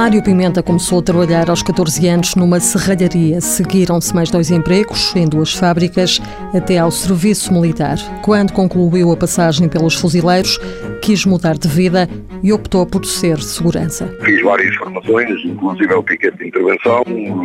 Mário 0.00 0.22
Pimenta 0.22 0.62
começou 0.62 1.00
a 1.00 1.02
trabalhar 1.02 1.50
aos 1.50 1.62
14 1.62 2.08
anos 2.08 2.34
numa 2.34 2.58
serralharia. 2.58 3.40
Seguiram-se 3.40 4.14
mais 4.14 4.30
dois 4.30 4.50
empregos 4.50 5.14
em 5.14 5.28
duas 5.28 5.52
fábricas 5.52 6.20
até 6.54 6.78
ao 6.78 6.90
serviço 6.90 7.52
militar. 7.52 7.98
Quando 8.22 8.52
concluiu 8.52 9.12
a 9.12 9.16
passagem 9.16 9.68
pelos 9.68 9.94
fuzileiros, 9.94 10.58
quis 11.02 11.26
mudar 11.26 11.58
de 11.58 11.68
vida 11.68 12.08
e 12.42 12.52
optou 12.52 12.86
por 12.86 13.04
ser 13.04 13.40
segurança. 13.40 14.06
Fiz 14.24 14.42
várias 14.42 14.74
formações, 14.76 15.44
inclusive 15.44 15.94
o 15.94 16.02
piquete 16.02 16.36
de 16.38 16.48
intervenção, 16.48 17.02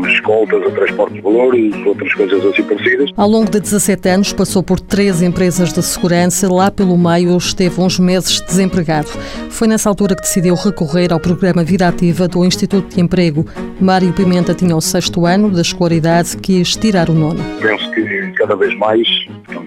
escoltas 0.09 0.63
a 0.63 0.71
transporte 0.71 1.13
de 1.15 1.21
valores, 1.21 1.75
outras 1.85 2.13
coisas 2.13 2.45
assim 2.45 2.63
parecidas. 2.63 3.09
Ao 3.15 3.27
longo 3.27 3.49
de 3.49 3.59
17 3.59 4.09
anos 4.09 4.33
passou 4.33 4.63
por 4.63 4.79
três 4.79 5.21
empresas 5.21 5.73
de 5.73 5.81
segurança. 5.81 6.51
Lá 6.51 6.71
pelo 6.71 6.97
meio 6.97 7.37
esteve 7.37 7.79
uns 7.81 7.99
meses 7.99 8.41
desempregado. 8.41 9.07
Foi 9.49 9.67
nessa 9.67 9.89
altura 9.89 10.15
que 10.15 10.21
decidiu 10.21 10.55
recorrer 10.55 11.11
ao 11.11 11.19
programa 11.19 11.63
Vida 11.63 11.87
Ativa 11.87 12.27
do 12.27 12.45
Instituto 12.45 12.95
de 12.95 13.01
Emprego. 13.01 13.45
Mário 13.79 14.11
Pimenta 14.13 14.53
tinha 14.53 14.75
o 14.75 14.81
sexto 14.81 15.25
ano 15.25 15.49
da 15.49 15.61
escolaridade, 15.61 16.37
quis 16.37 16.75
tirar 16.75 17.09
o 17.09 17.13
nono. 17.13 17.39
Penso 17.61 17.89
que 17.91 18.31
cada 18.37 18.55
vez 18.55 18.75
mais 18.77 19.07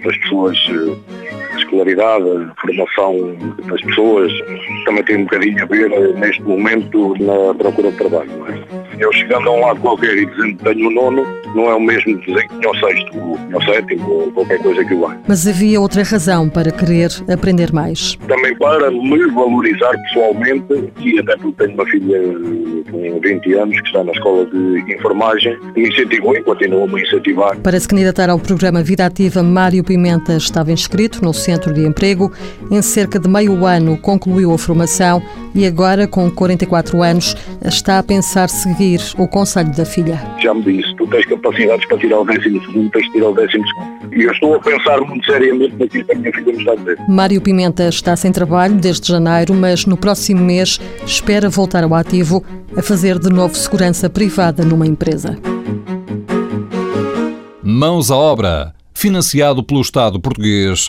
as 0.06 0.16
pessoas 0.18 0.59
a 1.48 1.48
escolaridade, 1.58 2.24
a 2.24 2.60
formação 2.60 3.36
das 3.66 3.80
pessoas 3.82 4.32
também 4.84 5.04
tem 5.04 5.16
um 5.16 5.24
bocadinho 5.24 5.62
a 5.62 5.66
ver 5.66 6.14
neste 6.14 6.42
momento 6.42 7.14
na 7.20 7.54
procura 7.54 7.90
de 7.90 7.98
trabalho. 7.98 8.30
Eu 8.98 9.12
chegando 9.12 9.48
a 9.48 9.52
um 9.52 9.61
lado 9.61 9.80
qualquer 9.80 10.16
e 10.16 10.27
dizendo 10.27 10.57
que 10.57 10.65
tenho 10.65 10.88
o 10.88 10.91
nono, 10.91 11.25
não 11.55 11.70
é 11.70 11.75
o 11.75 11.80
mesmo 11.80 12.19
dizer 12.19 12.48
que 12.48 12.59
tinha 12.59 12.70
o 12.70 12.77
sexto, 12.77 13.11
tinha 13.12 13.57
o 13.57 13.65
sétimo 13.65 14.11
ou 14.11 14.33
qualquer 14.33 14.59
coisa 14.61 14.84
que 14.84 14.95
vai. 14.97 15.16
Mas 15.29 15.47
havia 15.47 15.80
outra 15.80 16.02
razão 16.02 16.48
para 16.48 16.73
querer 16.73 17.11
aprender 17.33 17.73
mais. 17.73 18.16
Também 18.27 18.57
para 18.57 18.91
me 18.91 19.27
valorizar 19.30 19.93
pessoalmente 20.02 20.93
e 21.01 21.19
até 21.21 21.37
porque 21.37 21.65
tenho 21.65 21.74
uma 21.74 21.87
filha 21.87 22.19
com 22.91 23.21
20 23.21 23.55
anos 23.55 23.80
que 23.80 23.87
está 23.87 24.02
na 24.02 24.13
escola 24.13 24.46
de 24.46 24.95
enfermagem, 24.95 25.57
me 25.77 25.88
incentivou 25.88 26.35
e 26.35 26.43
continua 26.43 26.85
a 26.85 26.87
me 26.87 27.02
incentivar. 27.02 27.57
Para 27.59 27.79
se 27.79 27.87
candidatar 27.87 28.30
ao 28.30 28.38
programa 28.38 28.83
Vida 28.83 29.07
Ativa, 29.07 29.43
Mário 29.43 29.85
Pimenta 29.85 30.35
estava 30.35 30.73
inscrito 30.73 31.24
no 31.24 31.33
Centro 31.33 31.73
de 31.73 31.87
Emprego. 31.87 32.33
Em 32.71 32.83
cerca 32.83 33.18
de 33.18 33.29
meio 33.29 33.65
ano 33.65 33.96
concluiu 33.99 34.52
a 34.52 34.59
formação 34.59 35.23
e 35.59 35.66
agora, 35.66 36.06
com 36.06 36.30
44 36.30 37.02
anos, 37.02 37.34
está 37.64 37.98
a 37.98 38.02
pensar 38.02 38.48
seguir 38.48 39.01
o 39.18 39.26
conselho 39.26 39.74
da 39.74 39.84
filha. 39.84 40.16
Já 40.40 40.54
me 40.54 40.62
disse, 40.62 40.95
tu 40.95 41.04
tens 41.09 41.26
capacidades 41.26 41.84
para 41.88 41.98
tirar 41.98 42.20
o 42.20 42.24
décimo 42.24 42.65
segundo, 42.65 42.88
tens 42.92 43.06
de 43.06 43.12
tirar 43.12 43.30
o 43.30 43.34
décimo 43.34 43.65
segundo. 43.66 44.15
E 44.16 44.23
eu 44.23 44.30
estou 44.30 44.54
a 44.54 44.60
pensar 44.60 45.00
muito 45.00 45.26
seriamente 45.26 45.74
naquilo 45.76 46.04
que 46.04 46.12
a 46.12 46.15
minha 46.15 46.32
filha 46.32 46.52
me 46.52 46.59
está 46.60 46.73
a 46.73 46.76
dizer. 46.76 46.98
Mário 47.09 47.40
Pimenta 47.40 47.88
está 47.88 48.15
sem 48.15 48.30
trabalho 48.30 48.76
desde 48.76 49.09
janeiro, 49.09 49.52
mas 49.52 49.84
no 49.84 49.96
próximo 49.96 50.45
mês 50.45 50.80
espera 51.04 51.48
voltar 51.48 51.82
ao 51.82 51.93
ativo 51.93 52.45
a 52.76 52.80
fazer 52.80 53.18
de 53.18 53.28
novo 53.28 53.56
segurança 53.56 54.09
privada 54.09 54.65
numa 54.65 54.87
empresa. 54.87 55.37
Mãos 57.65 58.12
à 58.12 58.16
obra, 58.16 58.74
financiado 58.95 59.65
pelo 59.65 59.80
Estado 59.80 60.20
português 60.20 60.88